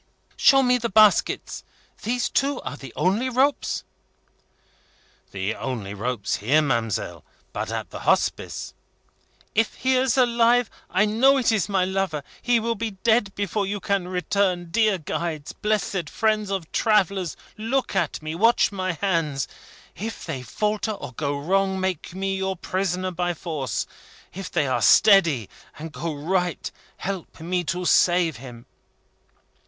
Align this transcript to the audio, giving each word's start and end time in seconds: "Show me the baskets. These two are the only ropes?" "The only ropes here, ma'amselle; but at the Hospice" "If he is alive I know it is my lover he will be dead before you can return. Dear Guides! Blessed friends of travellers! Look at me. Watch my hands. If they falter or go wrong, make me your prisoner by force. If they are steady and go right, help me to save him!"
"Show 0.35 0.63
me 0.63 0.79
the 0.79 0.89
baskets. 0.89 1.63
These 2.01 2.27
two 2.29 2.59
are 2.61 2.75
the 2.75 2.91
only 2.95 3.29
ropes?" 3.29 3.83
"The 5.29 5.53
only 5.53 5.93
ropes 5.93 6.37
here, 6.37 6.59
ma'amselle; 6.63 7.23
but 7.53 7.71
at 7.71 7.91
the 7.91 7.99
Hospice" 7.99 8.73
"If 9.53 9.75
he 9.75 9.95
is 9.95 10.17
alive 10.17 10.71
I 10.89 11.05
know 11.05 11.37
it 11.37 11.51
is 11.51 11.69
my 11.69 11.85
lover 11.85 12.23
he 12.41 12.59
will 12.59 12.73
be 12.73 12.97
dead 13.03 13.35
before 13.35 13.67
you 13.67 13.79
can 13.79 14.07
return. 14.07 14.71
Dear 14.71 14.97
Guides! 14.97 15.53
Blessed 15.53 16.09
friends 16.09 16.49
of 16.49 16.71
travellers! 16.71 17.37
Look 17.55 17.95
at 17.95 18.19
me. 18.23 18.33
Watch 18.33 18.71
my 18.71 18.93
hands. 18.93 19.47
If 19.95 20.25
they 20.25 20.41
falter 20.41 20.93
or 20.93 21.11
go 21.13 21.37
wrong, 21.37 21.79
make 21.79 22.15
me 22.15 22.35
your 22.37 22.55
prisoner 22.55 23.11
by 23.11 23.35
force. 23.35 23.85
If 24.33 24.49
they 24.49 24.65
are 24.65 24.81
steady 24.81 25.47
and 25.77 25.91
go 25.91 26.11
right, 26.11 26.71
help 26.97 27.39
me 27.39 27.63
to 27.65 27.85
save 27.85 28.37
him!" 28.37 28.65